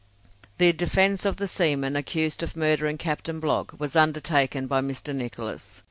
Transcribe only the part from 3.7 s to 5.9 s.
was undertaken by Mr. Nicholas.